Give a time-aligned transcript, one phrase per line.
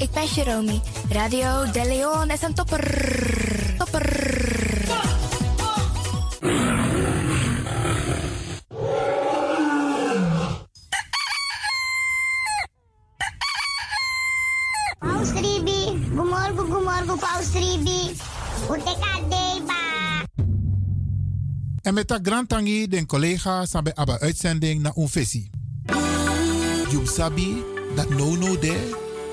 [0.00, 0.80] ik ben Jeromy.
[1.10, 2.84] Radio De Leon is een topper.
[3.78, 4.28] Topper.
[14.98, 18.16] Paus Ribi, gumorgo gumorgo Paus Ribi.
[18.70, 19.74] Utekadeba.
[21.82, 25.50] En met dat grand tangi den collega sabe aba uitzending na unfesi.
[26.90, 27.64] You sabi
[27.94, 29.08] dat no no de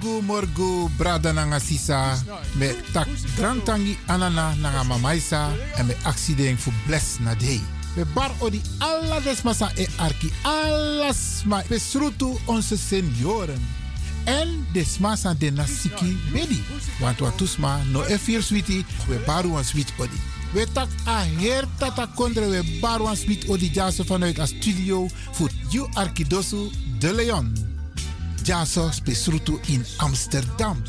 [0.00, 2.16] Morgu morgu brada nanga sisa
[2.56, 7.60] me tak grand tangi anana nanga mamaisa en me accident fu bless na day.
[7.96, 13.60] We bar odi alla desmasa e arki alles ma besrutu onze senioren.
[14.24, 16.62] En desmasa de nasiki bedi.
[17.00, 20.20] Want wat tusma no e vier sweetie, we baru een sweet odi.
[20.52, 25.08] We tak a her tata kondre we baru een sweet odi jaso vanuit a studio
[25.32, 27.69] voor you arkidosu de Leon.
[28.42, 30.82] Jaso spesrutu in Amsterdam.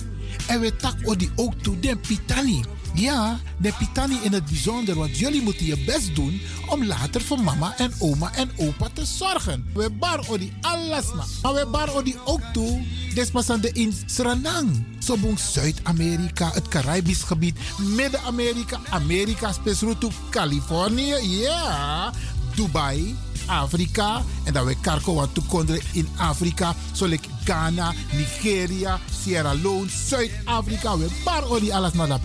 [0.47, 2.63] En we tak odi ook toe den pitani.
[2.93, 7.39] Ja, de pitani in het bijzonder, want jullie moeten je best doen om later voor
[7.39, 9.65] mama en oma en opa te zorgen.
[9.73, 11.25] We bar odi alles na.
[11.41, 12.81] Maar we bar odi ook toe,
[13.13, 14.71] desmasande in Suriname.
[14.99, 22.13] Sobong Zuid-Amerika, het Caribisch gebied, Midden-Amerika, Amerika, spesrutu Californië, ja,
[22.55, 23.15] Dubai,
[23.51, 24.23] Afrika.
[24.43, 26.75] En dat we karko wat toekonderen in Afrika.
[26.91, 30.97] Zoals Ghana, Nigeria, Sierra Leone, Zuid-Afrika.
[30.97, 32.19] We bar alles naar dat.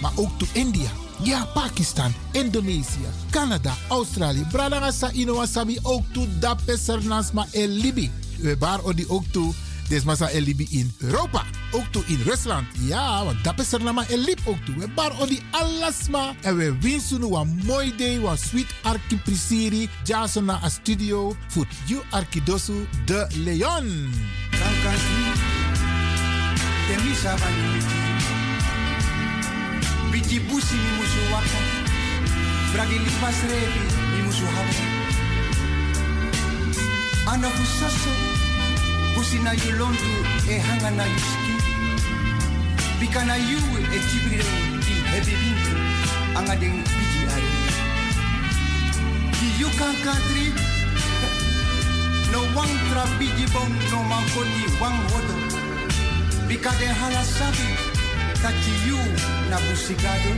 [0.00, 0.90] Maar ook to India.
[1.22, 4.46] Ja, Pakistan, Indonesië, Canada, Australië.
[4.50, 8.10] Bradangasa Inowasabi ook to Dape Sernasma en Libi.
[8.38, 9.54] We bar ook toe.
[9.88, 11.44] Desmasa en Libi in Europa.
[11.76, 12.66] Ook toe in Rusland.
[12.78, 14.74] Ja, want Dape Sernama en Lib ook toe.
[14.78, 16.34] We bar odi alasma.
[16.40, 18.16] En we winsten een mooi day.
[18.16, 19.88] Een sweet arki prisiri.
[20.04, 21.36] Jason na a studio.
[21.48, 24.12] Voor you arkidosu de Leon.
[30.10, 31.58] Biti busi mi musu waka.
[32.72, 33.80] Bragi lipas revi
[34.16, 34.74] mi musu hawa.
[37.26, 38.10] Ana kusaso,
[39.14, 40.10] busi na yulontu
[40.48, 41.55] e hanga na yuski.
[43.00, 43.58] Bika na yu
[43.96, 45.72] e tibrire di hebi bintu.
[46.38, 47.52] Anga deng biji ari.
[49.36, 50.46] Ki yu kankantri,
[52.32, 55.36] no wang tra biji bom no mankoni wang wodo.
[56.48, 57.68] Bika den hala sabi,
[58.42, 58.98] kati yu
[59.50, 60.32] na busigado.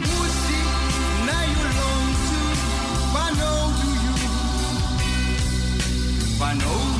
[0.00, 0.60] Musi
[1.28, 2.40] na you long to,
[3.14, 3.50] wano
[3.80, 4.14] do you,
[6.60, 6.95] do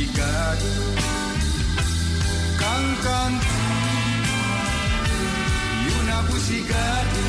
[0.00, 0.70] you na busigado.
[2.60, 3.56] Kankanti,
[5.84, 7.24] you na busigado.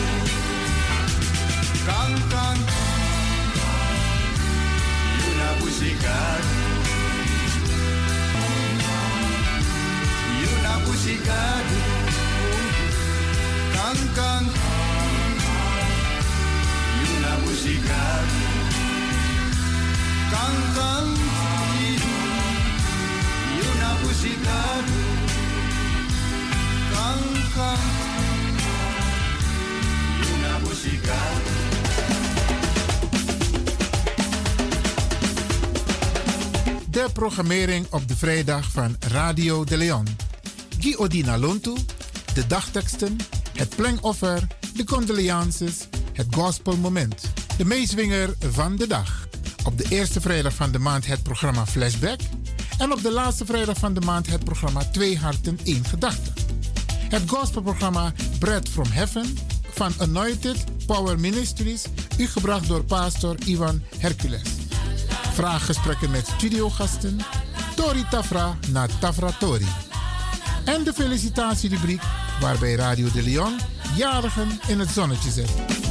[1.88, 2.80] Kankanti,
[5.20, 6.56] you na busigado.
[10.42, 11.80] You na busigado.
[13.76, 14.60] Kankanti,
[17.02, 17.34] you na
[36.90, 40.08] De programmering op de vrijdag van Radio de Leon.
[40.80, 41.74] Guy Odina Lontu,
[42.34, 43.18] de dagteksten,
[43.56, 47.32] het plengoffer, de condolences, het gospelmoment.
[47.58, 49.28] De meeswinger van de dag.
[49.64, 52.20] Op de eerste vrijdag van de maand het programma Flashback.
[52.78, 56.31] En op de laatste vrijdag van de maand het programma Twee Harten, één Gedachte.
[57.12, 59.38] Het gospelprogramma Bread from Heaven
[59.74, 61.86] van Anointed Power Ministries,
[62.18, 64.42] u gebracht door pastor Ivan Hercules.
[65.34, 67.20] Vraaggesprekken met studiogasten,
[67.76, 69.68] Tori Tafra na Tafra Tori.
[70.66, 72.02] En de felicitatierubriek
[72.40, 73.60] waarbij Radio de Leon
[73.96, 75.91] jarigen in het zonnetje zet.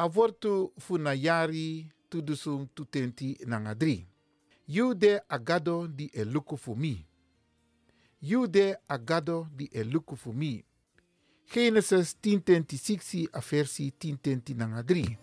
[0.00, 4.06] Avortu funa yari tudusung tutenti nanga dri.
[4.66, 7.06] You de agado di e luku fu mi.
[8.20, 10.64] You de agado di e luku fu mi.
[11.52, 15.18] Genesis 10:26 a versi 10:10 nanga 3.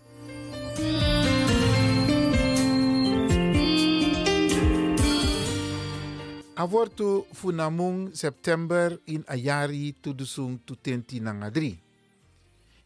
[6.55, 11.79] Avortu funamung September in ayari tudusung tutenti nanga 3.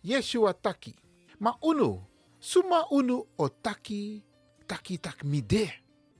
[0.04, 1.01] Yeshua taki.
[1.42, 2.08] Ma uno,
[2.38, 4.22] suma uno o taki,
[4.68, 5.74] taki tak mide.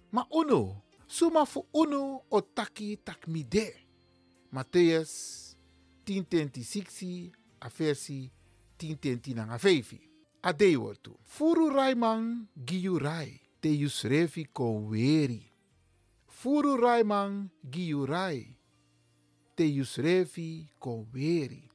[0.10, 0.26] Ma
[1.06, 3.86] suma fu uno o taki tak mide.
[4.50, 5.56] Matthäus
[6.06, 7.30] 10:26
[7.60, 8.32] a versi
[8.80, 10.02] 10:10 nanga 5.
[10.42, 11.14] Ade wortu.
[11.22, 13.70] Furu raimang giyu rai, te
[14.52, 15.54] kon weri.
[16.26, 18.58] Furu raimang giyu rai,
[19.56, 21.70] te yusrefi kon weri.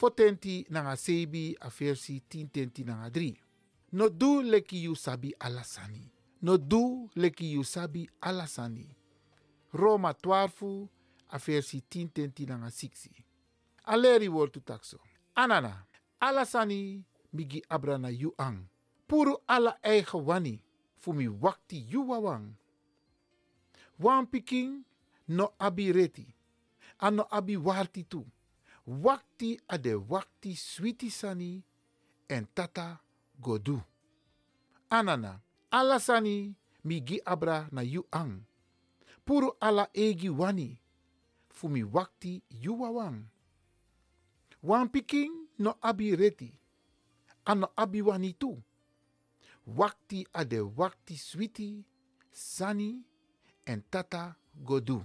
[0.00, 3.36] Yesaya fotenti nanga sebi a versi 10:10 nanga 3.
[3.92, 6.10] No du leki yu sabi alasani.
[6.42, 8.96] No du leki yu sabi alasani.
[9.72, 10.88] Roma 12
[11.28, 13.10] a versi 10:10 nanga 6.
[13.84, 14.98] Aleri wortu takso.
[15.34, 15.84] Anana,
[16.20, 18.68] alasani migi abrana yu ang.
[19.06, 20.62] Puru ala eigen wani,
[20.98, 22.54] fu mi wakti yu wawang.
[23.98, 24.26] Wan
[25.28, 26.26] no abi reti,
[26.98, 28.24] ano abi warti tu.
[28.86, 31.62] Wakti ade wakti switi sani
[32.28, 32.98] en tata
[33.40, 33.80] godu.
[34.90, 38.42] Anana, alasani migi abra na yu ang.
[39.24, 40.80] Puru ala egi wani,
[41.48, 43.24] fu mi wakti yu wawang.
[44.62, 44.90] Wan
[45.58, 46.52] no abi reti,
[47.44, 48.62] ano abi wani tu.
[49.66, 51.84] Wakti ade wakti switi,
[52.32, 53.02] sani
[53.66, 54.34] en tata
[54.64, 55.04] godu.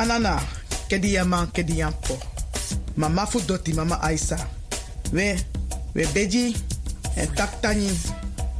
[0.00, 0.40] Anana,
[0.90, 2.18] kedi yaman, kedi yampo.
[2.98, 4.36] Mama fu doti, mama Aisa.
[5.12, 5.38] We,
[5.94, 6.56] we beji,
[7.14, 7.88] en tak tani.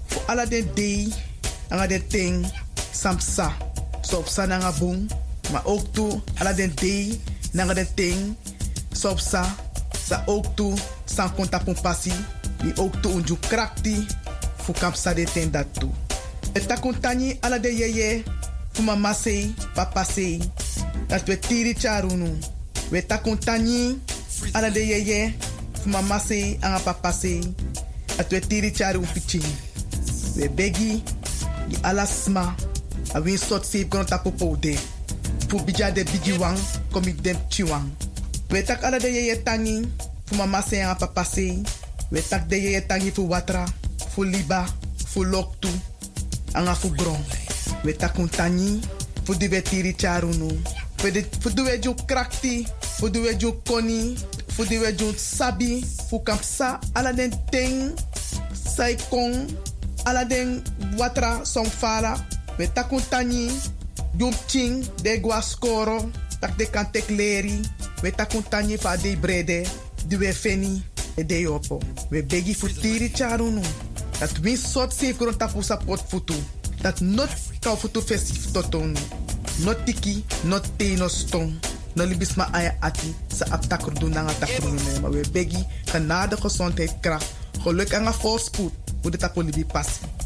[0.07, 1.11] Fu ala den dei,
[1.71, 2.47] anga den ting,
[2.93, 3.51] samsa.
[4.03, 5.09] So op sa nanga boom.
[5.51, 5.95] Maar ook
[6.55, 7.19] den dei,
[7.95, 8.37] ting,
[8.93, 9.45] so sa.
[10.27, 12.13] Ook toe, san konta pon pasi.
[12.63, 14.07] Ni ook unju krakti,
[14.63, 15.91] fu kapsa de ten dat toe.
[16.53, 18.23] Et takontani ala de yeye,
[18.83, 20.41] mama sei, papa sei.
[21.09, 22.39] Dat we tiri charunu.
[22.91, 23.99] We takuntani
[24.55, 25.35] ala de yeye
[25.87, 27.41] mama se anga papa se.
[28.17, 29.47] Dat we tiri charu piching.
[30.37, 31.03] We begi
[31.69, 32.55] di ala sma
[33.15, 34.31] a win sot se kono tapu
[34.61, 34.77] de.
[35.49, 36.59] Fu bija de bigi wang
[36.93, 37.91] komi dem chiwang.
[38.51, 39.89] We tak ala de yeye tangi
[40.27, 41.63] fu mama se anga papa se.
[42.11, 43.65] We tak de yeye tangi fu watra,
[44.15, 44.67] fu liba,
[45.07, 45.69] fu loktu,
[46.55, 47.23] anga fu gron.
[47.85, 48.81] We takuntani
[49.25, 50.49] fu di we tiri charunu.
[51.01, 52.67] Fudu we ju krakti,
[52.99, 54.17] fudu we ju koni,
[54.53, 55.81] fudu we ju sabi,
[56.11, 57.13] fu kapsa, ala
[57.51, 57.97] ting,
[58.53, 59.49] sai kong,
[60.05, 60.63] ala den
[60.99, 62.21] watra song fala,
[62.59, 63.49] we takun tani,
[64.19, 66.05] jum ching, de gua skoro,
[66.41, 67.65] tak de kan tek leri,
[68.03, 69.65] we takun tani fa de brede,
[70.07, 70.83] di we feni,
[71.17, 71.81] e de yopo.
[72.11, 73.63] We begi fu tiri charunu,
[74.21, 76.37] dat win sot safe kron tapu sapot futu,
[76.83, 77.31] dat not
[77.65, 79.01] kau futu festif totonu.
[79.65, 81.53] No tiki, no te, no stong.
[81.95, 85.01] No libis ma aya ati sa aptakur doen na nga takur ne.
[85.03, 87.27] Maar we begi genade gezondheid kracht.
[87.63, 88.73] Geluk en voorspoed.
[89.03, 89.67] Hoe de tapo libi.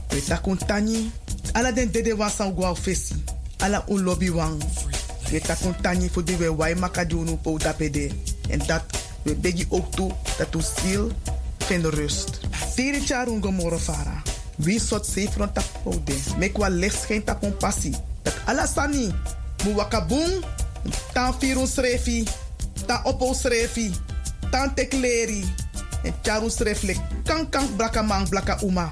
[0.09, 1.11] We takun tani.
[1.53, 3.15] Ala den dede wan san gwa fesi.
[3.59, 4.63] Ala un lobby wang.
[5.31, 8.11] We takun tani voor de we wai makadunu po dapede.
[8.49, 8.83] En dat
[9.23, 11.11] we begi ook toe dat u ziel
[11.59, 12.41] vindt rust.
[12.75, 14.23] Tiri charun gomoro fara.
[14.57, 16.17] Wie sot safe rond tapo de.
[16.39, 17.95] Mek wa licht geen tapon passie.
[18.25, 19.13] Dat alasani.
[19.65, 20.43] Mu wakabung.
[21.13, 22.25] Tan firun srefi.
[22.89, 23.93] Tan opo srefi.
[24.51, 25.45] Tan tekleri.
[26.05, 26.99] En charu sreflek.
[27.25, 28.29] Kan kan blaka man
[28.63, 28.89] uma.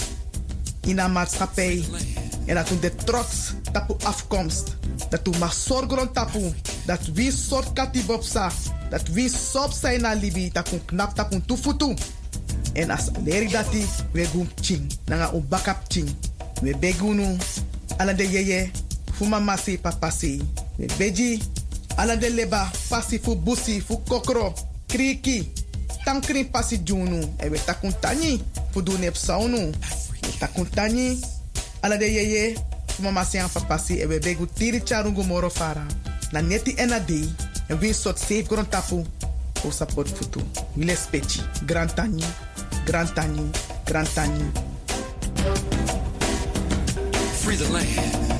[0.80, 1.84] In een maatschappij.
[2.46, 4.76] En dat de trots tapu afkomst.
[5.08, 6.54] Dat u mag zorgen tapu.
[6.86, 8.50] Dat wie soort katibopsa.
[8.90, 10.50] Dat wie sop zijn na libi.
[10.52, 11.94] Dat kun knap tapu tufutu.
[12.72, 13.86] En as leri dati.
[14.12, 14.92] We gum ching.
[15.04, 16.16] Nanga bakap ching.
[16.62, 17.36] We begunu.
[17.96, 18.70] Ala de yeye
[19.22, 20.10] fu mama se papa
[20.98, 21.38] beji
[21.96, 24.52] ala de leba pasi fu busi fu kokro.
[24.88, 25.48] kriki.
[26.04, 27.20] Tankri pasi junu.
[27.38, 28.42] E we takun tani.
[28.72, 29.72] Fudu nep saunu.
[30.82, 31.20] We.
[31.82, 32.56] Ala de yeye.
[33.24, 34.00] Se aan papasi.
[34.02, 35.86] E begu tiri charungu moro fara.
[36.32, 37.30] Na neti ena dei.
[37.68, 39.06] En we sot safe grond tapu.
[39.64, 40.40] O support futu.
[40.76, 41.40] Wile speci.
[41.66, 42.24] Grand tani.
[42.84, 43.50] Grand tani.
[43.84, 44.44] Grand tani.
[47.42, 48.31] Free the land.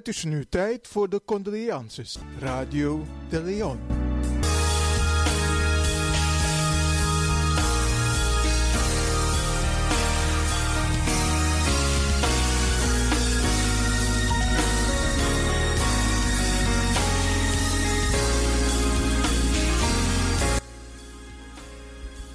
[0.00, 2.18] Het is nu tijd voor de condolences.
[2.38, 3.78] Radio de Leon.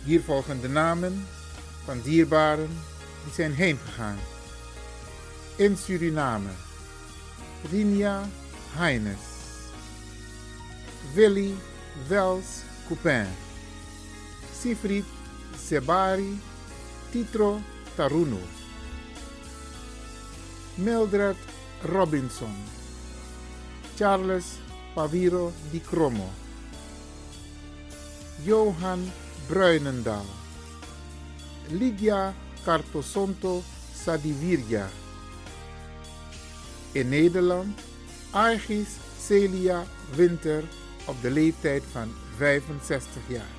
[0.03, 1.27] Hier volgen de namen
[1.83, 2.69] van dierbaren
[3.23, 4.17] die zijn heengegaan.
[5.55, 6.49] In Suriname,
[7.71, 8.29] Rinia
[8.77, 9.71] Heines,
[11.15, 11.57] Willy
[12.09, 13.25] Wels Coupin,
[14.53, 15.05] Sifrit
[15.57, 16.37] Sebari
[17.11, 17.61] Titro
[17.95, 18.39] Taruno,
[20.77, 21.37] Mildred
[21.83, 22.53] Robinson,
[23.95, 24.59] Charles
[24.93, 26.29] Paviro Di Cromo,
[28.43, 29.11] Johan
[29.47, 30.25] Bruinendaal,
[31.69, 35.04] Lydia Cartosonto Sadivirja.
[36.95, 37.79] In Nederland
[38.31, 38.87] Argis
[39.19, 39.83] Celia
[40.15, 40.63] Winter
[41.05, 43.53] op de leeftijd van 65 jaar.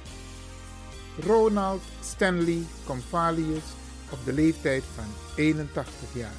[1.27, 3.65] Ronald Stanley Convalius
[4.11, 6.35] op de leeftijd van 81 jaar.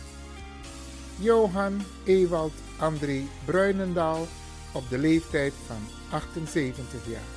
[1.20, 4.28] Johan Ewald André Bruinendaal
[4.72, 7.30] op de leeftijd van 78 jaar.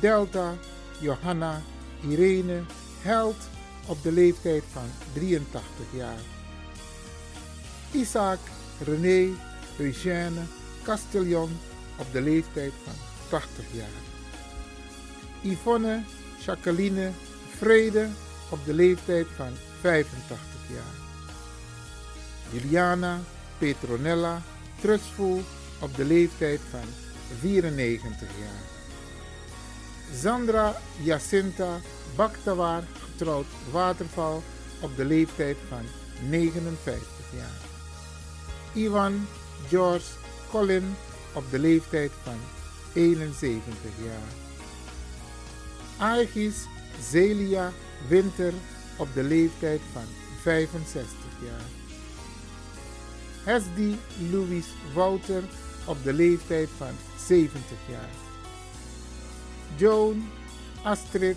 [0.00, 0.54] Delta
[1.00, 1.62] Johanna
[2.08, 2.62] Irene
[3.00, 3.48] Held
[3.86, 6.31] op de leeftijd van 83 jaar.
[7.92, 8.38] Isaac
[8.86, 9.34] René
[9.78, 10.40] Eugène
[10.82, 11.50] Castillon
[11.96, 12.94] op de leeftijd van
[13.28, 14.02] 80 jaar.
[15.40, 16.02] Yvonne
[16.44, 17.10] Jacqueline
[17.56, 18.08] Vrede
[18.50, 20.94] op de leeftijd van 85 jaar.
[22.50, 23.20] Juliana
[23.58, 24.42] Petronella
[24.80, 25.42] Trustful
[25.80, 26.88] op de leeftijd van
[27.40, 28.62] 94 jaar.
[30.18, 31.80] Sandra Jacinta
[32.16, 34.42] Baktawar, getrouwd Waterval,
[34.80, 35.82] op de leeftijd van
[36.28, 37.61] 59 jaar.
[38.74, 39.26] Ivan
[39.68, 40.06] George
[40.50, 40.94] Colin
[41.32, 42.38] op de leeftijd van
[42.94, 43.72] 71
[44.04, 44.32] jaar.
[45.98, 46.54] Aegis
[47.10, 47.72] Zelia
[48.08, 48.52] Winter
[48.96, 50.04] op de leeftijd van
[50.42, 51.14] 65
[51.44, 51.68] jaar.
[53.44, 53.94] Hesdy
[54.30, 55.42] Louis Wouter
[55.86, 56.94] op de leeftijd van
[57.26, 58.10] 70 jaar.
[59.76, 60.28] Joan
[60.82, 61.36] Astrid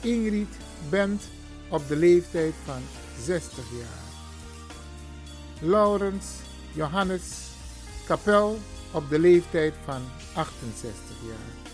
[0.00, 0.56] Ingrid
[0.90, 1.22] Bent
[1.68, 2.82] op de leeftijd van
[3.24, 4.01] 60 jaar.
[5.62, 6.26] Laurens
[6.72, 7.22] Johannes
[8.06, 8.58] Kapel
[8.90, 10.02] op de leeftijd van
[10.34, 11.70] 68 jaar.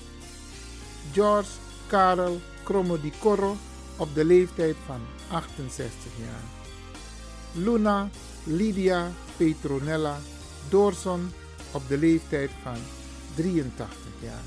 [1.13, 1.51] George
[1.87, 3.57] Karel Kromodi Corro
[3.97, 6.43] op de leeftijd van 68 jaar.
[7.65, 8.09] Luna
[8.45, 10.19] Lydia Petronella
[10.69, 11.33] Doorson
[11.73, 12.77] op de leeftijd van
[13.35, 14.45] 83 jaar.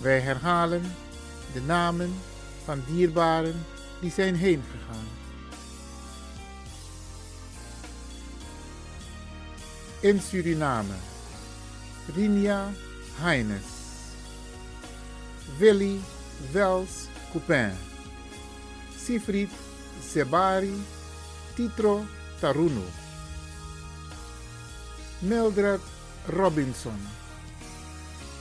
[0.00, 0.82] Wij herhalen
[1.52, 2.14] de namen
[2.64, 3.64] van dierbaren
[4.00, 4.62] die zijn heen
[10.04, 11.00] In Suriname,
[12.12, 12.70] Rinia
[13.22, 13.64] Heines,
[15.58, 15.98] Willy
[16.52, 17.72] Wels Coupin,
[18.94, 19.48] Sifrit
[20.02, 20.76] Sebari
[21.56, 22.04] Titro
[22.38, 22.84] Taruno,
[25.22, 25.80] Mildred
[26.26, 27.00] Robinson,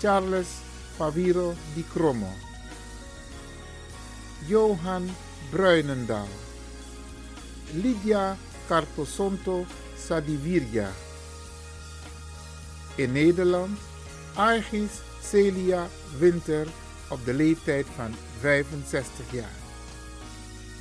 [0.01, 0.59] Charles
[0.97, 2.33] Paviro Di Cromo,
[4.47, 5.07] Johan
[5.49, 6.27] Bruinendaal,
[7.79, 8.35] Lydia
[8.67, 9.65] Cartosonto
[9.95, 11.12] Sadivirja.
[12.95, 13.79] In Nederland
[14.33, 16.67] Argis Celia Winter
[17.09, 19.55] op de leeftijd van 65 jaar.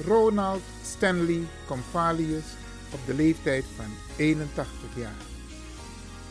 [0.06, 2.44] Ronald Stanley Convalius
[2.90, 5.20] op de leeftijd van 81 jaar.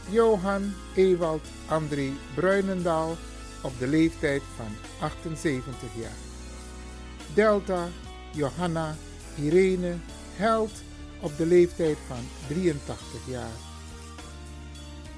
[0.09, 3.17] Johan Ewald André Bruinendaal
[3.61, 4.75] op de leeftijd van
[5.07, 6.17] 78 jaar.
[7.33, 7.87] Delta
[8.31, 8.95] Johanna
[9.37, 9.95] Irene
[10.35, 10.83] Held
[11.21, 13.70] op de leeftijd van 83 jaar.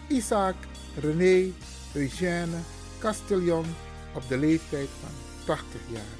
[0.07, 0.55] Isaac
[0.99, 1.51] René
[1.93, 2.57] Eugène
[2.99, 3.65] Castillon
[4.13, 5.11] op de leeftijd van
[5.45, 6.17] 80 jaar.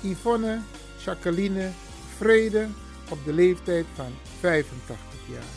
[0.00, 0.60] Yvonne
[1.04, 1.70] Jacqueline
[2.16, 2.68] Vrede
[3.08, 5.54] op de leeftijd van 85 jaar.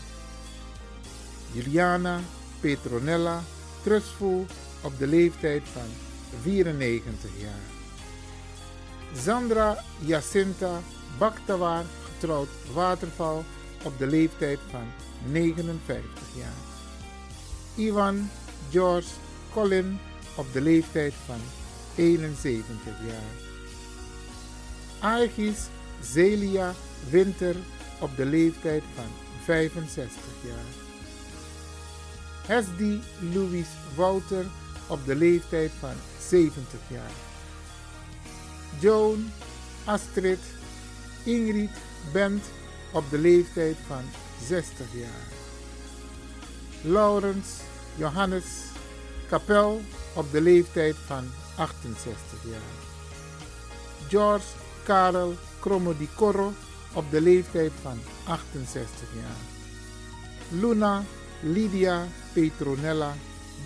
[1.52, 2.19] Juliana
[2.60, 3.43] Petronella
[3.84, 4.45] Trustful
[4.82, 5.89] op de leeftijd van
[6.41, 7.78] 94 jaar.
[9.13, 10.82] Sandra Jacinta
[11.17, 13.43] Baktawar, getrouwd Waterval
[13.84, 14.88] op de leeftijd van
[15.32, 16.68] 59 jaar.
[17.75, 18.29] Ivan
[18.69, 19.08] George
[19.53, 19.99] Colin
[20.36, 21.39] op de leeftijd van
[21.95, 23.34] 71 jaar.
[24.99, 25.58] Aegis
[26.01, 26.73] Zelia
[27.10, 27.55] Winter
[27.99, 29.08] op de leeftijd van
[29.43, 30.88] 65 jaar.
[32.45, 32.99] Hesdy
[33.34, 34.45] Louis Wouter
[34.88, 37.12] op de leeftijd van 70 jaar.
[38.79, 39.32] Joan
[39.86, 40.39] Astrid
[41.23, 41.69] Ingrid
[42.13, 42.43] Bent
[42.93, 44.03] op de leeftijd van
[44.47, 45.38] 60 jaar.
[46.81, 47.47] Laurens
[47.95, 48.45] Johannes
[49.29, 49.81] Kapel
[50.13, 51.23] op de leeftijd van
[51.55, 52.87] 68 jaar.
[54.07, 54.45] George
[54.83, 56.53] Karel Kromodi Corro
[56.93, 60.59] op de leeftijd van 68 jaar.
[60.59, 61.03] Luna
[61.41, 63.13] Lydia Petronella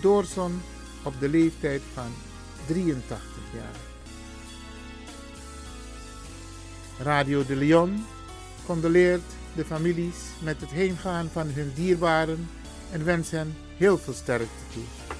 [0.00, 0.62] Doorson
[1.02, 2.12] op de leeftijd van
[2.66, 3.76] 83 jaar.
[6.98, 8.06] Radio de Leon
[8.66, 9.22] condoleert
[9.54, 12.48] de families met het heengaan van hun dierbaren
[12.94, 15.13] en wens hen heel veel sterkte toe.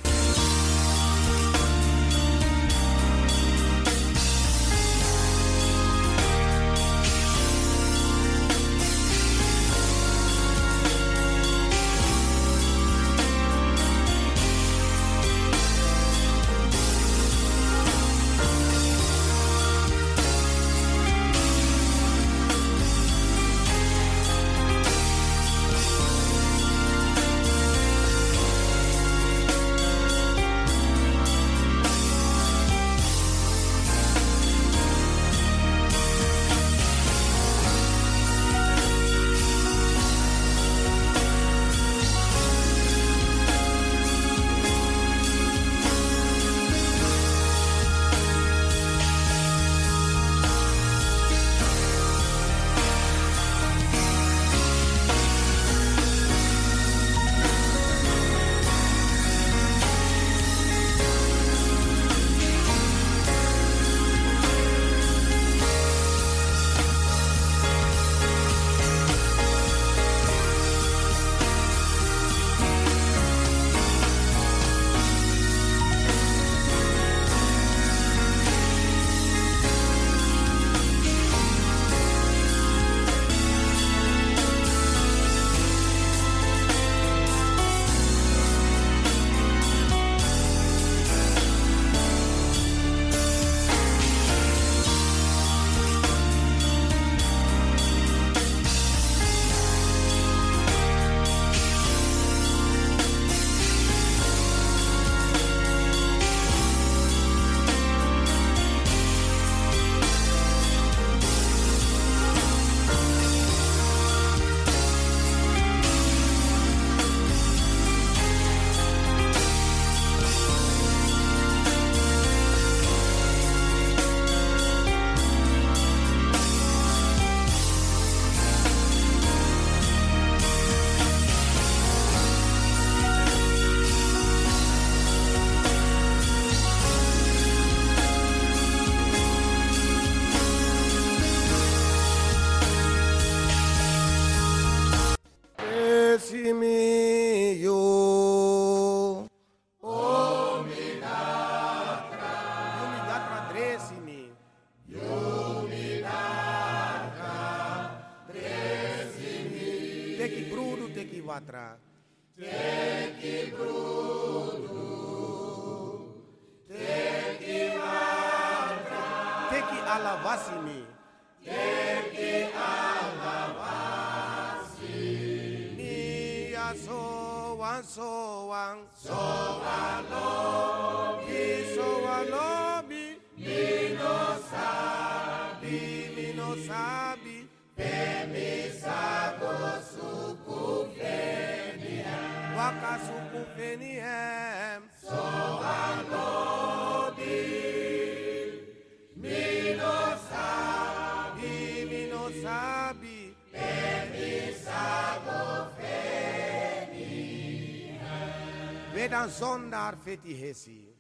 [209.25, 210.97] Medan sondar fethihesi.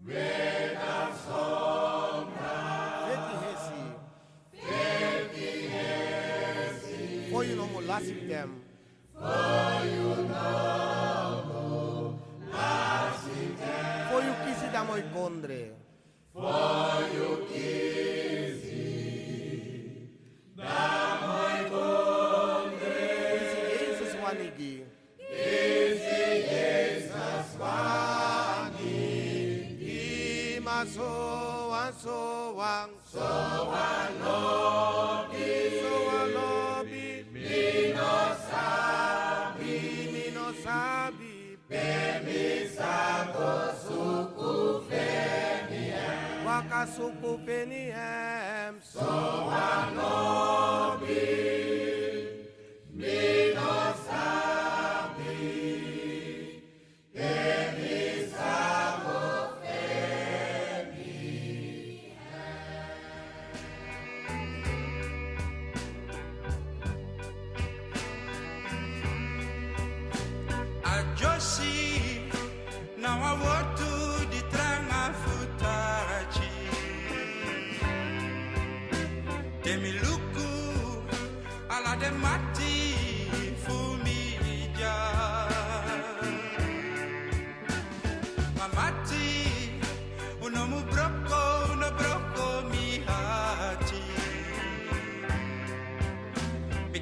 [0.00, 3.84] Medan sondar fethihesi.
[4.52, 5.68] Fethihesi.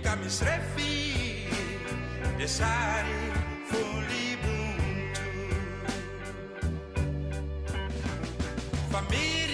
[0.07, 1.51] Ka misrefi
[2.39, 3.27] Desari
[3.67, 5.27] Foli buntu
[8.87, 9.46] Família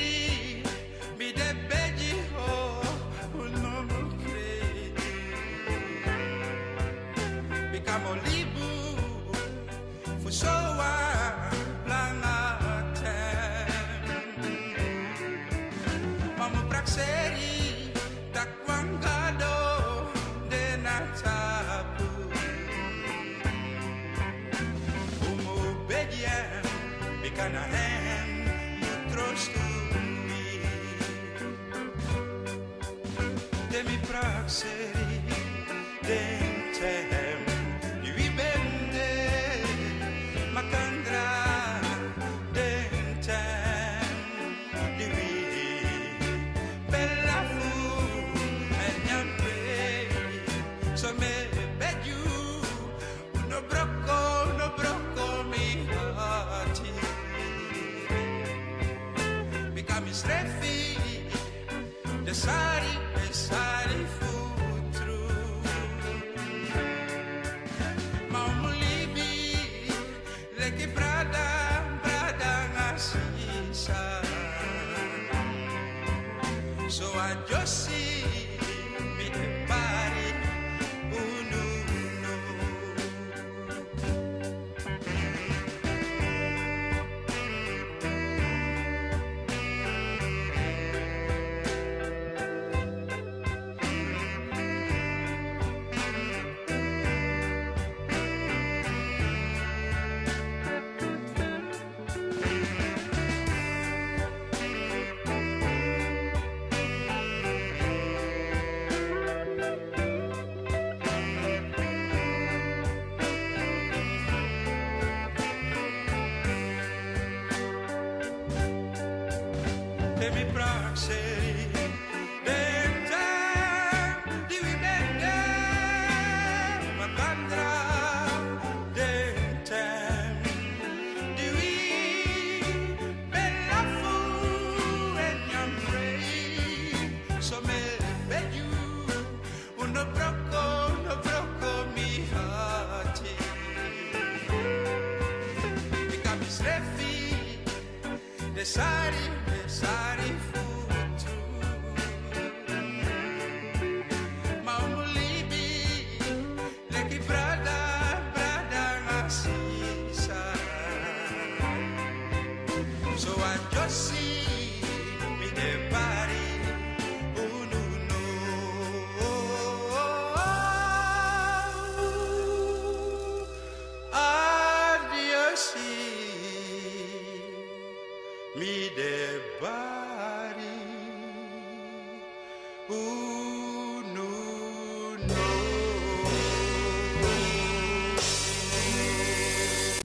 [120.35, 120.72] me proud.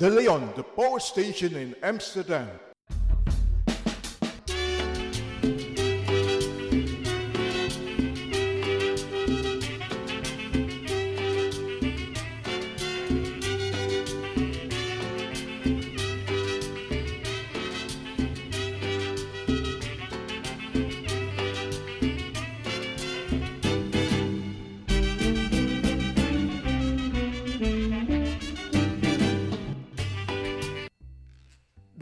[0.08, 2.48] The Leon, the power station in Amsterdam.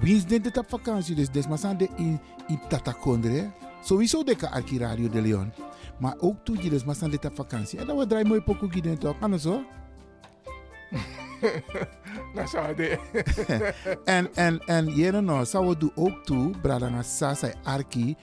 [0.00, 1.14] Wie is dit op vakantie?
[1.14, 3.50] Dus dit maar de in, in Tatakondre.
[3.82, 5.52] Sowieso de arki Radio de Leon.
[5.98, 7.78] Maar ook toe je dus maar dit op vakantie.
[7.78, 9.18] En dan we draaien mooi pokoe hier toch?
[9.18, 9.62] Kan zo?
[12.34, 12.98] Dat zou de.
[14.04, 18.16] En, en, en, jere no, zou we doen ook toe, Bradanga Sasa Arki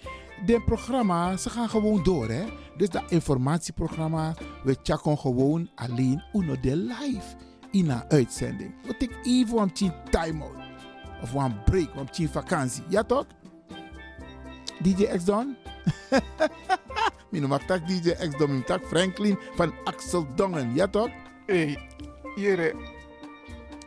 [0.45, 2.29] de programma, ze gaan gewoon door.
[2.29, 2.43] Hè?
[2.77, 4.33] Dus dat informatieprogramma,
[4.63, 7.35] we checken gewoon alleen uno de live
[7.71, 8.73] in een uitzending.
[8.83, 10.62] We take even een time-out.
[11.23, 12.83] Of een break, een vakantie.
[12.87, 13.25] Ja toch?
[14.81, 15.55] DJ X Don?
[17.47, 20.73] Mag tak DJ X Don, mijn tak Franklin van Axel Dongen.
[20.73, 21.09] Ja toch?
[21.45, 21.77] Hé,
[22.35, 22.73] hey,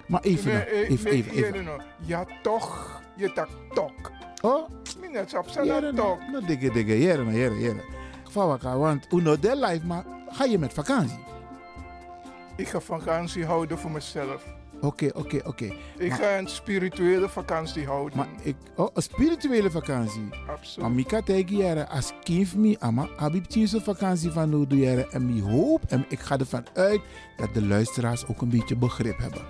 [0.06, 1.82] Maar even, nee, even, even, even, even.
[2.00, 4.10] Ja toch, je tak tok.
[4.40, 4.68] Oh?
[5.00, 6.18] Minnet op zijn tok.
[6.30, 7.84] No, digge, digge, jere, no, jere, jere.
[8.30, 11.24] Vawaka, want uno de life, maar ga je met vakantie?
[12.56, 14.55] Ik ga vakantie houden voor mezelf.
[14.80, 15.72] Oké, oké, oké.
[15.98, 18.16] Ik ga een spirituele vakantie houden.
[18.16, 20.28] Maar ik, oh, een spirituele vakantie?
[20.48, 20.88] Absoluut.
[20.88, 25.10] Maar ik kan tegen als kind me, ama, heb ik vakantie van doe jaren.
[25.10, 27.00] En ik hoop, en ik ga ervan uit,
[27.36, 29.42] dat de luisteraars ook een beetje begrip hebben.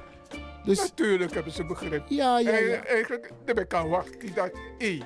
[0.64, 2.04] Dus, Natuurlijk hebben ze begrip.
[2.08, 2.84] Ja, ja, ja.
[2.84, 5.02] Eigenlijk, ik kan wachten dat, die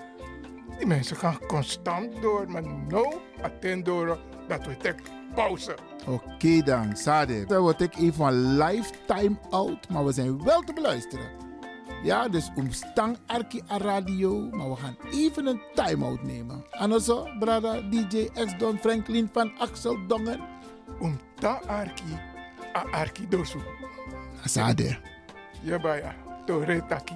[0.87, 5.01] mensen gaan constant door, maar no attend door dat we tek
[5.41, 5.75] pauze.
[6.07, 7.45] Oké okay dan, Sade.
[7.47, 11.31] Dan word ik even een lifetime out, maar we zijn wel te beluisteren.
[12.03, 16.65] Ja, dus omstang Arki a radio, maar we gaan even een time-out nemen.
[16.71, 20.41] En zo, brada DJ X Don Franklin van Axel Dongen.
[21.01, 22.19] Omstang Arki
[22.77, 23.59] a Arki dosu.
[24.45, 24.99] Sade.
[25.63, 26.15] Ja, baya.
[26.47, 27.15] Tore taki.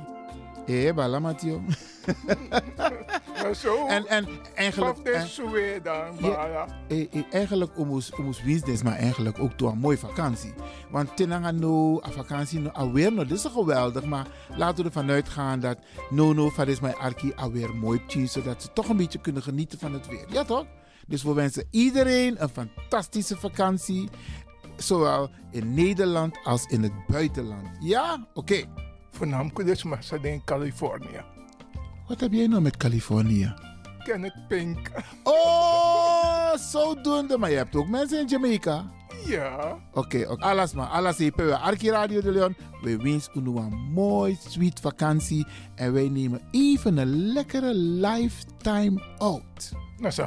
[0.67, 1.61] Eh, bala Matio.
[3.55, 3.87] zo.
[3.87, 4.99] En, en eigenlijk.
[4.99, 9.99] En, dan, ja, eh, eh, eigenlijk omus omus business, maar eigenlijk ook door een mooie
[9.99, 10.55] vakantie.
[10.91, 15.11] Want tenanga no, a vakantie no, alweer no, dit is geweldig, maar laten we ervan
[15.11, 15.79] uitgaan dat
[16.11, 19.43] no no, van is mijn arki alweer mooi tien, zodat ze toch een beetje kunnen
[19.43, 20.27] genieten van het weer.
[20.29, 20.67] Ja toch?
[21.07, 24.09] Dus we wensen iedereen een fantastische vakantie.
[24.77, 27.69] Zowel in Nederland als in het buitenland.
[27.81, 28.27] Ja?
[28.35, 28.53] Oké.
[28.53, 28.84] Okay.
[29.15, 31.25] Voornamelijk dus maar in Californië.
[32.09, 33.55] Wat heb jij nou met Californië?
[34.05, 34.91] Kenneth Pink.
[35.23, 37.39] Oh, zodoende.
[37.39, 38.91] Maar je hebt ook mensen in Jamaica.
[39.27, 39.79] Ja.
[39.93, 40.51] Oké, okay, okay.
[40.51, 40.87] alles maar.
[40.87, 41.47] Alles even.
[41.47, 42.57] We Arki Radio de Leon.
[42.83, 45.47] We wensen u een mooi, sweet vakantie.
[45.75, 49.73] En wij nemen even een lekkere lifetime out.
[49.99, 50.25] Nou, zo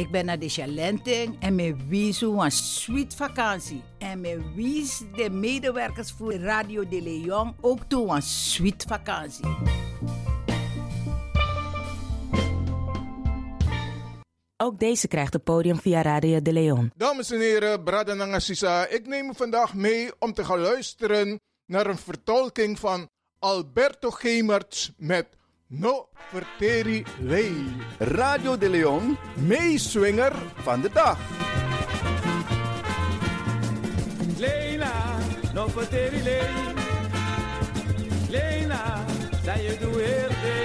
[0.00, 3.82] Ik ben naar de Chalenting en me wies een sweet vakantie.
[3.98, 9.44] En me wies de medewerkers voor Radio de Leon ook toe een sweet vakantie.
[14.56, 16.92] Ook deze krijgt het podium via Radio de Leon.
[16.96, 21.86] Dames en heren, Brada Nangasisa, ik neem u vandaag mee om te gaan luisteren naar
[21.86, 23.08] een vertolking van
[23.38, 25.26] Alberto Gemerts met
[25.72, 27.54] No Verteri Lei.
[27.98, 30.32] Radio de Leon, meeswinger
[30.64, 31.18] van de dag.
[34.36, 34.92] Leila,
[35.54, 36.74] no verteri lei.
[38.30, 39.04] Leila,
[39.44, 40.56] sai je doe herde.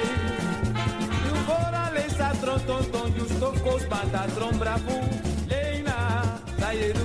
[1.27, 4.99] Tu fora sa tron ton ton justo cos bata tron bravo.
[5.47, 7.04] Leila, sai je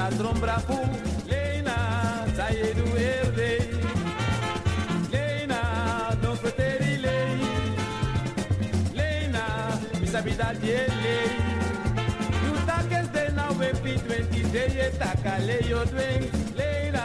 [0.00, 0.78] ta trombra fu
[1.26, 1.76] Lena
[2.36, 3.50] taie du erde
[5.12, 5.60] Lena
[6.22, 7.38] don feteri lei.
[8.98, 9.44] Lena
[10.00, 11.32] mi sabida die lei.
[12.44, 16.22] You takes de na we pi 20 de ye takale yo dwen
[16.58, 17.04] Lena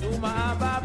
[0.00, 0.84] suma abab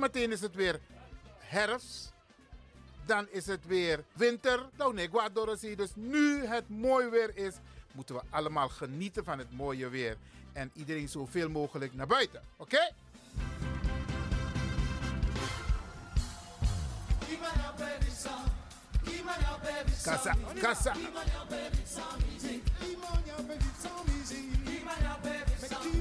[0.00, 0.80] Zometeen is het weer
[1.38, 2.12] herfst.
[3.06, 4.68] Dan is het weer winter.
[4.76, 5.76] Nou nee, Guadorosi.
[5.76, 7.54] Dus nu het mooi weer is,
[7.92, 10.16] moeten we allemaal genieten van het mooie weer.
[10.52, 12.42] En iedereen zoveel mogelijk naar buiten.
[12.56, 12.92] Oké?
[20.02, 20.92] Kassa, kassa.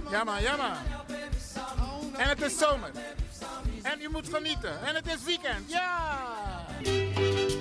[0.10, 0.40] Ja man.
[2.18, 2.92] En het is zomer.
[3.82, 4.82] En je moet genieten.
[4.88, 5.72] En het is weekend.
[5.72, 7.59] Ja!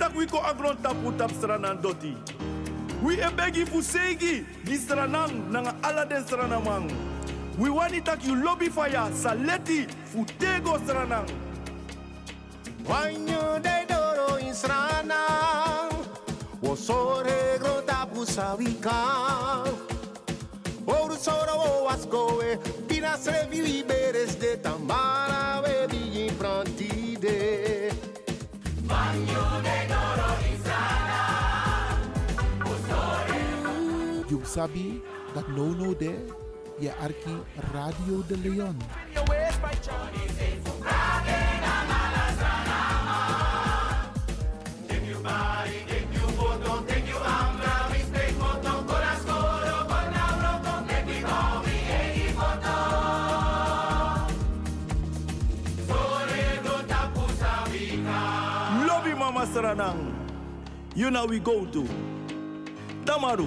[0.00, 2.16] Tak we ko agron tapu tap stranan doti.
[3.04, 6.88] We e begi fu segi di stranan nanga ala den stranamang.
[7.60, 11.28] We wani tak you lobby fire saleti fu tego stranang.
[12.88, 15.20] Wanyo de doro insrana
[16.62, 19.62] Wosore grota pusavika
[20.86, 26.29] Oru soro o ascoe Pina se vivi beres de tambara Bebi
[34.50, 34.98] sabi
[35.34, 36.26] dat no no there?
[36.80, 37.34] Je arki
[37.72, 38.76] Radio de Leon.
[59.20, 60.10] Mama stranang.
[60.96, 61.84] You know we go to.
[63.04, 63.46] Tamaru,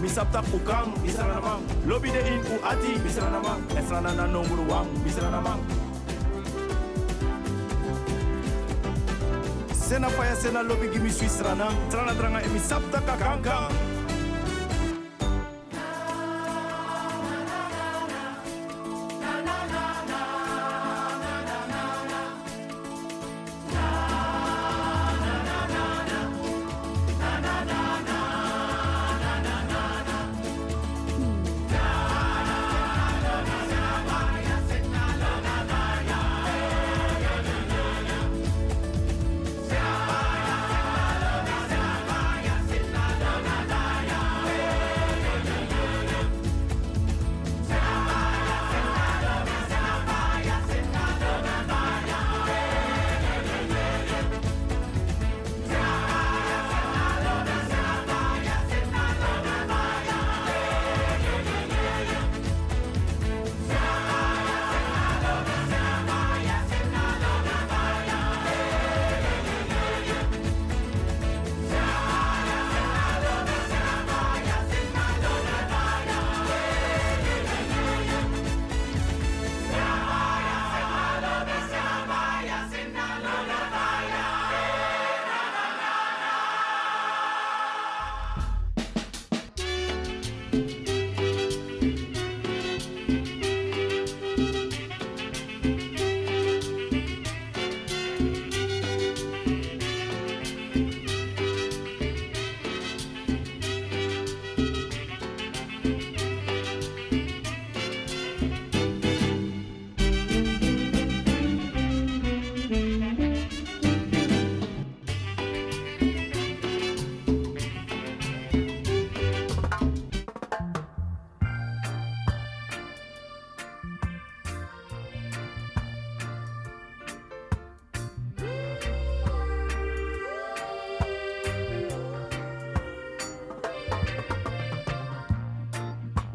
[0.00, 5.60] misapta ukam misalanamang lobi de in u ati misalanamang esranana nonguru wang misalanamang
[9.72, 13.68] sena faya sena lobi gimi sui srana trana tranga emi sapta kakanka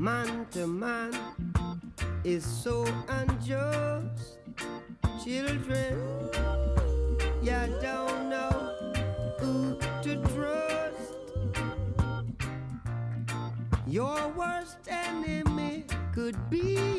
[0.05, 1.11] man to man
[2.23, 4.37] is so unjust.
[5.23, 6.29] Children,
[7.41, 8.53] you don't know
[9.39, 11.13] who to trust.
[13.87, 16.94] Your worst enemy could be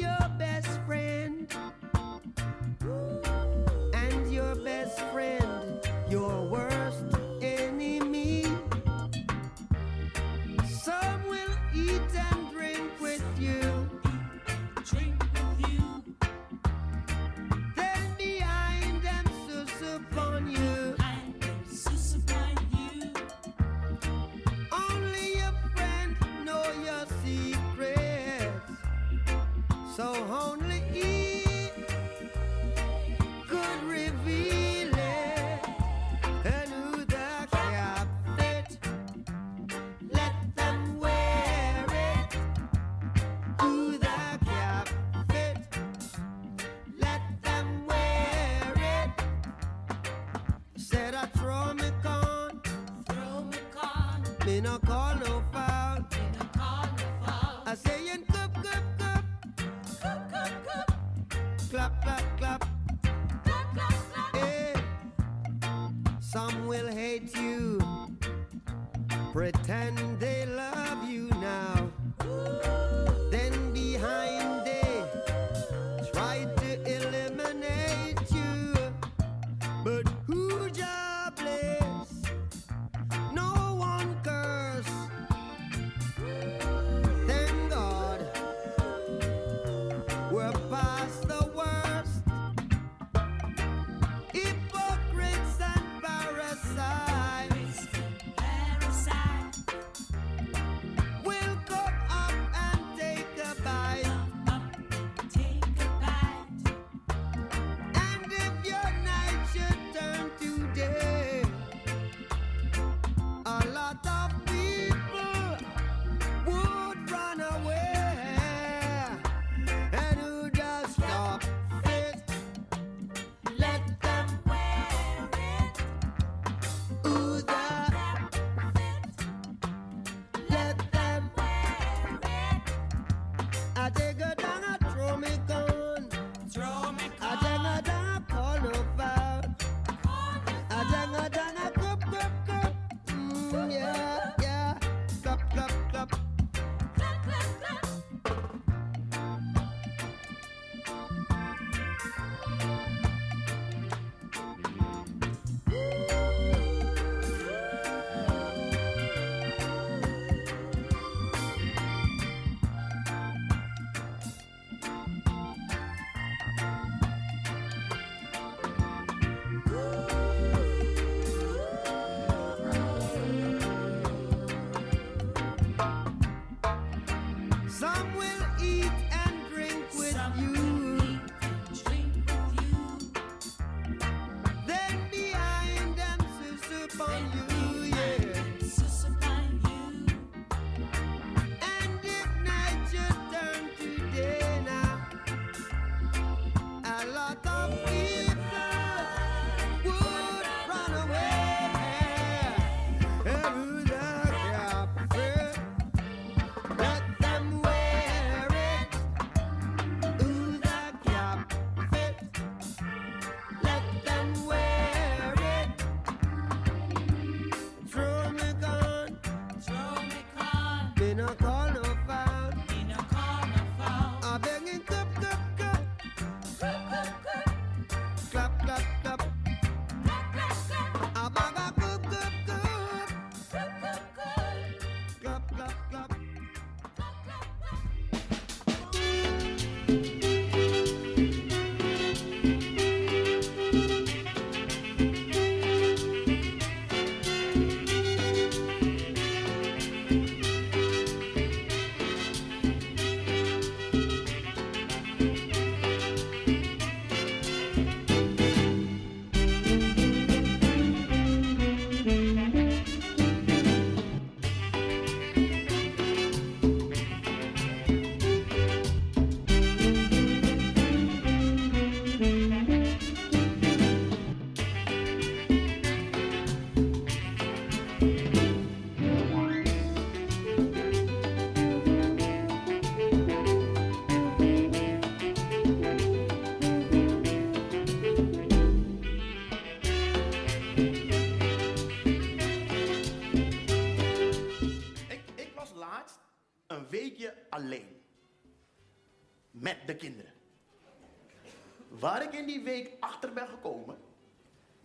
[302.36, 303.96] in die week achter ben gekomen,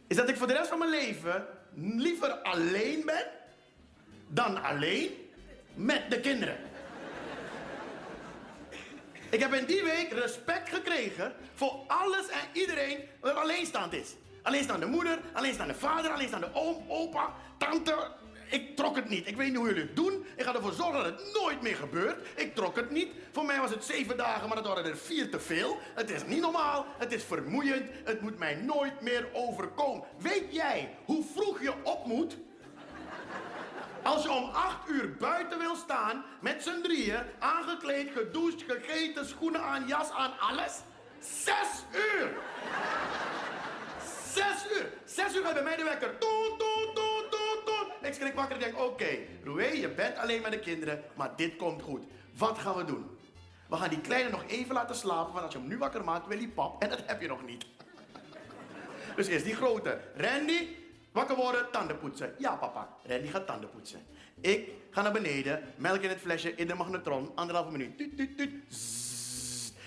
[0.07, 1.45] is dat ik voor de rest van mijn leven
[1.75, 3.25] liever alleen ben
[4.27, 5.11] dan alleen
[5.73, 6.57] met de kinderen.
[9.29, 14.15] Ik heb in die week respect gekregen voor alles en iedereen wat alleenstaand is.
[14.41, 18.11] Alleenstaande moeder, alleenstaande vader, alleenstaande oom, opa, tante.
[18.51, 19.27] Ik trok het niet.
[19.27, 20.25] Ik weet niet hoe jullie het doen.
[20.35, 22.27] Ik ga ervoor zorgen dat het nooit meer gebeurt.
[22.35, 23.11] Ik trok het niet.
[23.31, 25.77] Voor mij was het zeven dagen, maar dat waren er vier te veel.
[25.95, 26.85] Het is niet normaal.
[26.97, 27.89] Het is vermoeiend.
[28.03, 30.03] Het moet mij nooit meer overkomen.
[30.17, 32.37] Weet jij hoe vroeg je op moet
[34.03, 39.61] als je om acht uur buiten wil staan, met z'n drieën, aangekleed, gedoucht, gegeten, schoenen
[39.61, 40.79] aan, jas aan, alles?
[41.19, 42.29] Zes uur!
[44.33, 44.91] Zes uur!
[45.05, 46.17] Zes uur gaat bij mij de wekker.
[46.17, 47.10] Toet, toet, toet,
[48.09, 51.81] schrik wakker en denk, oké, Roué, je bent alleen met de kinderen, maar dit komt
[51.81, 52.03] goed.
[52.37, 53.05] Wat gaan we doen?
[53.69, 56.27] We gaan die kleine nog even laten slapen, want als je hem nu wakker maakt,
[56.27, 56.81] wil hij pap.
[56.81, 57.65] En dat heb je nog niet.
[59.15, 60.01] Dus eerst die grote.
[60.15, 60.67] Randy,
[61.11, 62.35] wakker worden, tanden poetsen.
[62.37, 62.87] Ja, papa.
[63.03, 64.05] Randy gaat tanden poetsen.
[64.41, 67.97] Ik ga naar beneden, melk in het flesje, in de magnetron, anderhalve minuut.
[67.97, 68.53] Tuut, tuut, tuut.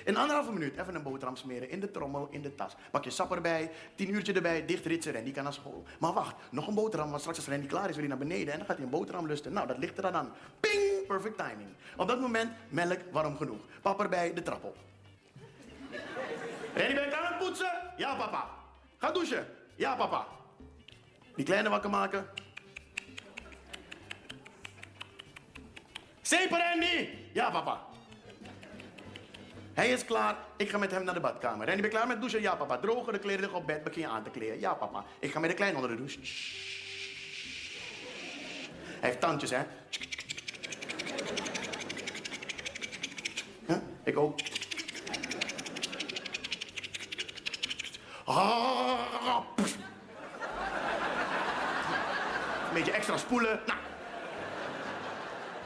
[0.05, 2.73] In anderhalve minuut even een boterham smeren in de trommel, in de tas.
[2.91, 5.83] Pak je sap erbij, tien uurtje erbij, dicht ritsen, Randy kan naar school.
[5.99, 8.53] Maar wacht, nog een boterham, want straks als Randy klaar is, wil hij naar beneden
[8.53, 9.53] en dan gaat hij een boterham lusten.
[9.53, 10.33] Nou, dat ligt er dan aan.
[10.61, 11.69] Ping, perfect timing.
[11.97, 13.61] Op dat moment melk warm genoeg.
[13.83, 14.77] Pap erbij, de trap op.
[16.75, 17.73] Randy, ben je klaar met poetsen?
[17.97, 18.49] Ja, papa.
[18.99, 19.47] Ga douchen?
[19.75, 20.27] Ja, papa.
[21.37, 22.27] Die kleine wakker maken.
[26.23, 27.09] Zeeper, Randy!
[27.33, 27.94] Ja, papa.
[29.75, 30.37] Hij is klaar.
[30.57, 31.67] Ik ga met hem naar de badkamer.
[31.67, 32.41] Ben je klaar met douchen?
[32.41, 32.79] Ja, papa.
[32.79, 33.85] Drogen de kleren op bed.
[33.85, 34.61] Begin je aan te kleden.
[34.61, 35.05] Ja, papa.
[35.19, 36.19] Ik ga met de kleine onder de douche.
[39.01, 39.63] Hij heeft tandjes, hè?
[44.05, 44.41] Ik ook.
[52.69, 53.61] Een beetje extra spoelen.
[53.67, 53.79] Nou.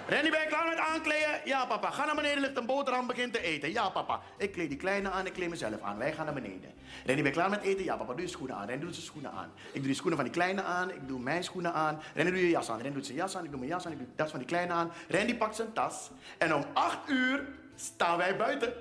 [0.08, 1.40] Randy, ben je klaar met aankleden?
[1.44, 1.90] Ja, papa.
[1.90, 3.72] Ga naar beneden, ligt een boterham, begin te eten.
[3.72, 4.20] Ja, papa.
[4.36, 5.98] Ik kleed die kleine aan, ik kleed mezelf aan.
[5.98, 6.72] Wij gaan naar beneden.
[7.06, 7.84] Randy, ben je klaar met eten?
[7.84, 8.12] Ja, papa.
[8.12, 8.68] Doe je schoenen aan.
[8.68, 9.52] Randy doet zijn schoenen aan.
[9.66, 12.02] Ik doe die schoenen van die kleine aan, ik doe mijn schoenen aan.
[12.14, 12.76] Randy, doe je jas aan.
[12.76, 14.48] Randy doet zijn jas aan, ik doe mijn jas aan, ik doe tas van die
[14.48, 14.92] kleine aan.
[15.08, 16.10] Randy pakt zijn tas.
[16.38, 17.46] En om acht uur
[17.76, 18.72] staan wij buiten.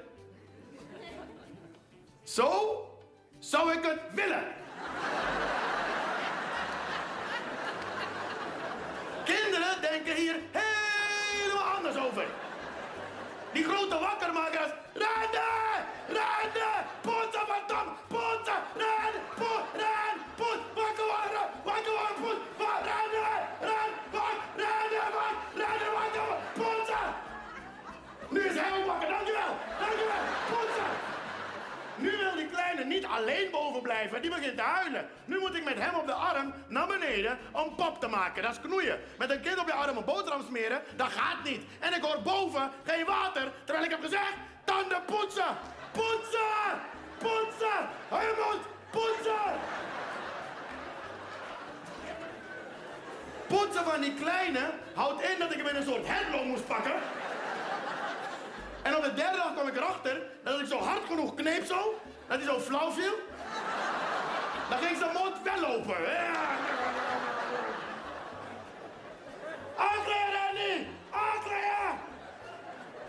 [2.24, 2.82] Zo
[3.40, 4.44] zou ik het willen.
[9.26, 10.77] Kinderen denken hier helemaal
[11.88, 12.26] anders over.
[13.54, 14.72] Die grote wakkermakers.
[14.94, 15.78] Rennen!
[16.08, 16.80] Rennen!
[17.02, 17.88] Poetsen van Tom!
[18.08, 18.60] Poetsen!
[18.76, 19.14] Ren!
[19.36, 19.66] Poet!
[19.82, 20.16] Ren!
[20.36, 20.62] Poet!
[20.76, 21.46] Wakker worden!
[21.64, 22.18] Wakker worden!
[22.22, 22.40] Poet!
[22.58, 23.40] Wa- Rennen!
[23.70, 23.92] Ren!
[24.12, 24.38] Wak!
[24.64, 25.10] Rennen!
[25.18, 25.36] Wak!
[25.62, 25.92] Rennen!
[25.98, 26.42] Wakker worden!
[26.60, 27.08] Poetsen!
[28.30, 29.08] Nu is hij ook wakker.
[29.08, 29.54] Dankjewel!
[29.80, 30.24] Dankjewel!
[30.50, 30.92] Poetsen!
[31.96, 34.22] Nu wil die kleine niet alleen boven blijven.
[34.22, 35.10] Die begint te huilen.
[35.26, 38.44] Nu moet ik met hem op de arm naar beneden om pop te maken.
[38.44, 39.00] Dat is knoeien.
[39.18, 41.64] Met een kind op je arm een boterham smeren, dat gaat niet.
[41.80, 44.34] En ik hoor boven geen water, terwijl ik heb gezegd,
[44.64, 45.58] tanden poetsen.
[45.92, 46.80] Poetsen!
[47.18, 47.90] Poetsen!
[48.10, 48.66] Hou je mond!
[48.90, 49.60] Poetsen!
[53.48, 56.94] Poetsen van die kleine houdt in dat ik hem in een soort headlock moest pakken.
[58.82, 62.00] En op de derde dag kwam ik erachter dat ik zo hard genoeg kneep zo,
[62.28, 63.14] dat hij zo flauw viel.
[64.70, 65.96] Dan ging zijn mond wel open.
[69.78, 70.86] Randy!
[71.12, 72.00] Aankleden!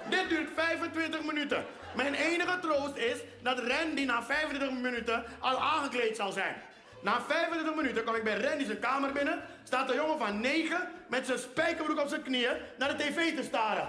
[0.08, 1.64] Dit duurt 25 minuten.
[1.94, 6.54] Mijn enige troost is dat Randy na 25 minuten al aangekleed zal zijn.
[7.02, 9.42] Na 25 minuten kwam ik bij Randy zijn kamer binnen.
[9.64, 13.42] Staat een jongen van 9 met zijn spijkerbroek op zijn knieën naar de tv te
[13.42, 13.88] staren.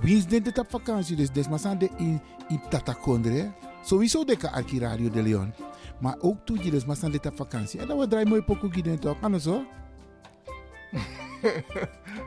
[0.00, 1.16] Wie is dit op vakantie?
[1.16, 3.52] Dus des maar zijn de in, in Tatakondre.
[3.84, 5.52] Sowieso de arki Radio de Leon.
[6.00, 7.80] Maar ook toe maar zijn dit op vakantie.
[7.80, 9.20] En dan we draaien mooi pokoe gids toch?
[9.20, 9.64] Kan het zo?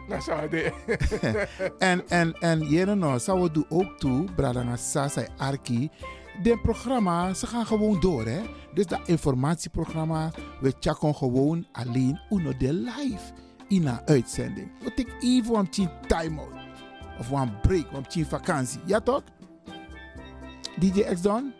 [0.07, 0.74] Nou, zou de.
[1.80, 5.89] en, en, en jere nou, zou we doen ook toe, Bradanga Sasa Arki.
[6.43, 8.41] De programma, ze gaan gewoon door, hè.
[8.74, 13.34] Dus dat informatieprogramma, we checken gewoon alleen uno de live
[13.68, 14.72] in een uitzending.
[14.84, 16.57] We take even een tien time-out.
[17.20, 18.80] Of een break, een tien vakantie.
[18.86, 19.24] Ja toch?
[20.80, 21.53] DJ X Don?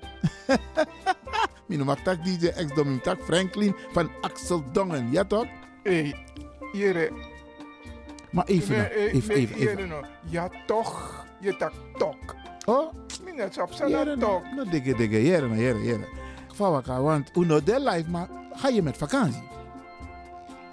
[1.68, 5.12] Mijn noem tak DJ X Don, mijn tak Franklin van Axel Dongen.
[5.12, 5.46] Ja toch?
[5.84, 6.14] Hé,
[6.72, 7.12] Jere.
[8.32, 9.88] Maar even, Nee, nou, eh, even, even, even.
[9.88, 10.06] nou.
[10.30, 11.26] Ja, toch.
[11.40, 12.36] Je tak tok.
[12.66, 12.94] Oh?
[13.24, 14.44] Minets op zijn Jere, tok.
[14.44, 16.08] no, no, dikke, dikke, jere, nou, jere, jere.
[16.60, 19.44] Elkaar, want uno de live, maar ga je met vakantie?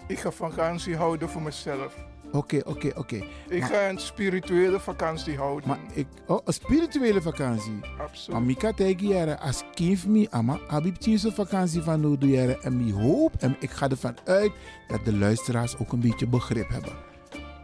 [0.07, 1.95] Ik ga vakantie houden voor mezelf.
[2.35, 3.17] Oké, oké, oké.
[3.49, 5.69] Ik Maar- ga een spirituele vakantie houden.
[5.69, 7.81] Maar ik, oh, een spirituele vakantie.
[7.99, 8.29] Absoluut.
[8.39, 12.63] Maar Mika tegen als kind me, ama, abib tien vakantie van nu doe jaren.
[12.63, 14.53] En ik hoop, en ik ga ervan uit,
[14.89, 16.93] dat de luisteraars ook een beetje begrip hebben.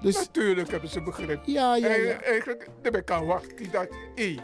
[0.01, 1.41] Dus, Natuurlijk hebben ze begrip.
[1.45, 1.95] Ja, ja, ja.
[1.95, 3.71] En, eigenlijk, daar ben ik aan wachten.
[3.71, 4.37] Dat, hé,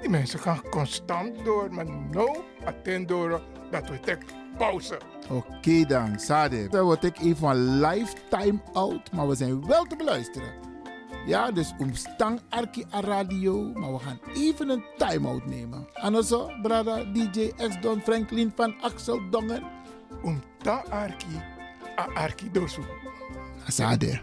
[0.00, 1.74] die mensen gaan constant door.
[1.74, 3.40] Maar nou, attend door
[3.70, 4.18] dat we tek
[4.60, 4.98] pauze.
[5.30, 6.68] oké dan, Sade.
[6.68, 10.52] Dan word ik even een lifetime out, maar we zijn wel te beluisteren.
[11.26, 15.86] Ja, dus omstang Arki a radio, maar we gaan even een time-out nemen.
[15.92, 19.62] En zo, brada DJ X Don Franklin van Axel Dongen.
[20.22, 21.40] Om ta Arki,
[21.98, 22.82] a Arki dosu.
[23.66, 24.20] Sade.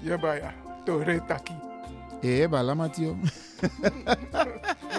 [0.00, 0.54] Ja, baya.
[0.84, 1.54] Tore taki.
[2.20, 3.16] Eh, bala Matio.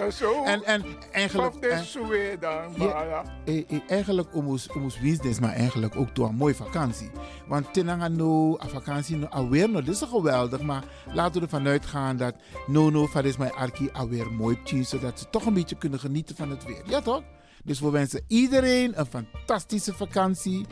[0.00, 0.44] Maar zo.
[0.44, 1.54] En, en eigenlijk...
[1.54, 6.34] En- suwe dan, Ja, eh, eh, eigenlijk omus omus business, maar eigenlijk ook door een
[6.34, 7.10] mooie vakantie.
[7.46, 11.66] Want tenanga no, a vakantie no, alweer no, dit is geweldig, maar laten we ervan
[11.66, 12.34] uitgaan dat
[12.66, 16.00] no no van is mijn arki alweer mooi tien, zodat ze toch een beetje kunnen
[16.00, 16.82] genieten van het weer.
[16.84, 17.22] Ja toch?
[17.64, 20.66] Dus we wensen iedereen een fantastische vakantie,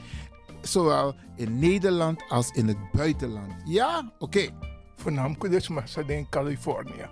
[0.61, 3.53] zowel in Nederland als in het buitenland.
[3.65, 4.13] Ja?
[4.19, 4.49] Oké.
[4.97, 7.07] Voornamelijk dus maar in Californië.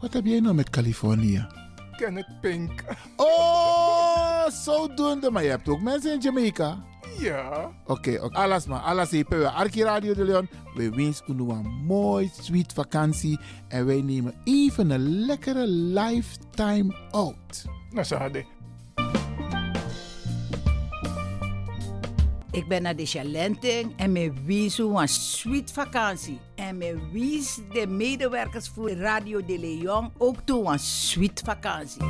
[0.00, 1.46] Wat heb jij nou met Californië?
[1.96, 2.84] Kenneth Pink.
[3.16, 5.30] Oh, zodoende.
[5.30, 6.84] Maar je hebt ook mensen in Jamaica.
[7.18, 7.70] Ja.
[7.86, 8.36] Oké, oké.
[8.36, 8.80] alles maar.
[8.80, 9.38] Alles even.
[9.38, 10.48] We Arki Radio de Leon.
[10.74, 13.38] We wensen u een mooi, sweet vakantie.
[13.68, 17.64] En wij nemen even een lekkere lifetime out.
[17.90, 18.44] Nou, Sade.
[22.54, 26.38] Ik ben naar de Chalenting en me wies een sweet vakantie.
[26.54, 32.02] En me wies de medewerkers voor Radio de Leon ook toe een sweet vakantie.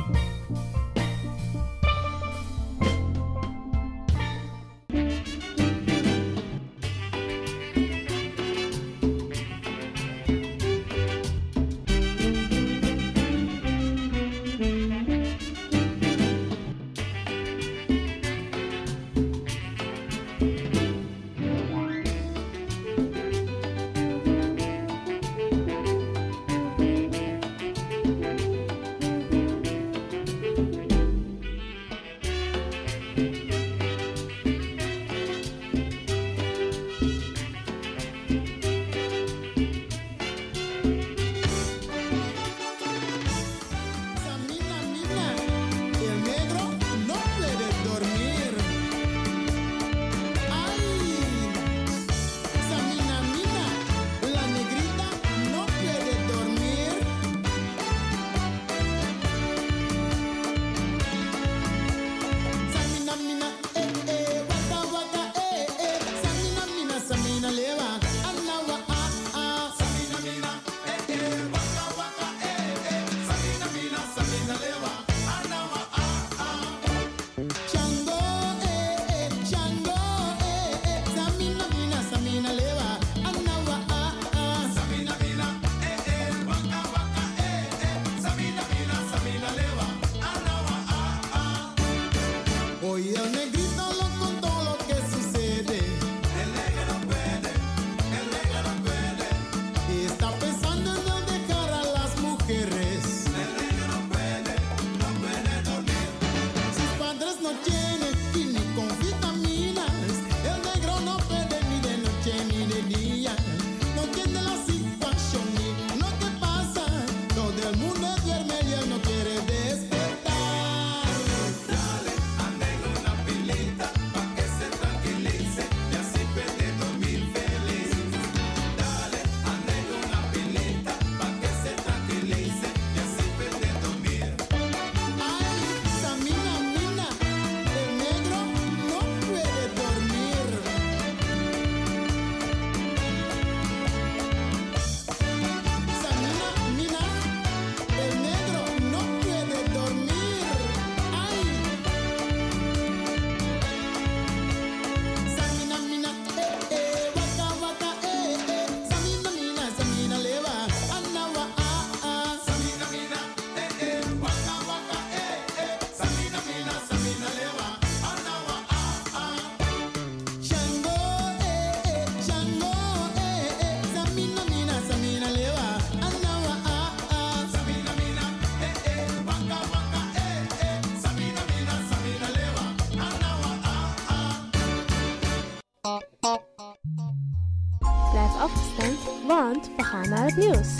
[189.45, 190.75] Want we gaan naar het nieuws.